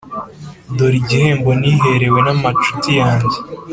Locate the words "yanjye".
2.99-3.37